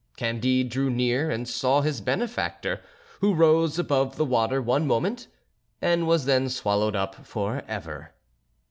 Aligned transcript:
Candide 0.17 0.67
drew 0.69 0.89
near 0.89 1.29
and 1.29 1.47
saw 1.47 1.81
his 1.81 2.01
benefactor, 2.01 2.81
who 3.19 3.35
rose 3.35 3.77
above 3.77 4.15
the 4.15 4.25
water 4.25 4.59
one 4.59 4.87
moment 4.87 5.27
and 5.79 6.07
was 6.07 6.25
then 6.25 6.49
swallowed 6.49 6.95
up 6.95 7.13
for 7.23 7.61
ever. 7.67 8.11